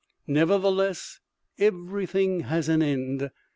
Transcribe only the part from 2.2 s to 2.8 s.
has